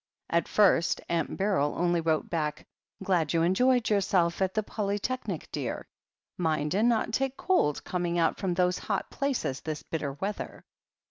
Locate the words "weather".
10.13-10.65